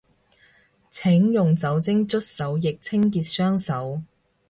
[0.89, 4.01] 請用酒精搓手液清潔雙手